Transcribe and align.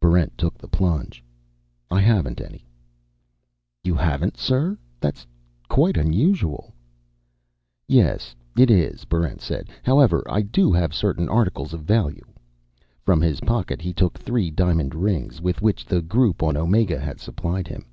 Barrent 0.00 0.36
took 0.36 0.58
the 0.58 0.66
plunge. 0.66 1.22
"I 1.88 2.00
haven't 2.00 2.40
any." 2.40 2.66
"You 3.84 3.94
haven't, 3.94 4.36
sir? 4.36 4.76
That's 4.98 5.24
quite 5.68 5.96
unusual." 5.96 6.74
"Yes, 7.86 8.34
it 8.58 8.72
is," 8.72 9.04
Barrent 9.04 9.40
said. 9.40 9.68
"However, 9.84 10.24
I 10.28 10.42
do 10.42 10.72
have 10.72 10.92
certain 10.96 11.28
articles 11.28 11.72
of 11.74 11.84
value." 11.84 12.26
From 13.04 13.20
his 13.20 13.38
pocket 13.40 13.80
he 13.80 13.92
took 13.92 14.18
three 14.18 14.50
diamond 14.50 14.96
rings 14.96 15.40
with 15.40 15.62
which 15.62 15.86
the 15.86 16.02
Group 16.02 16.42
on 16.42 16.56
Omega 16.56 16.98
had 16.98 17.20
supplied 17.20 17.68
him. 17.68 17.84